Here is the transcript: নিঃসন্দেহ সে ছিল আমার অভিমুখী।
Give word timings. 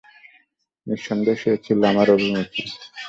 নিঃসন্দেহ 0.87 1.35
সে 1.41 1.51
ছিল 1.65 1.79
আমার 1.91 2.07
অভিমুখী। 2.15 2.63